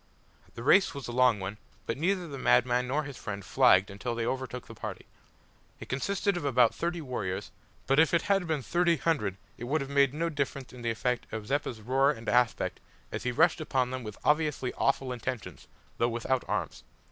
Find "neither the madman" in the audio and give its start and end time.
1.95-2.87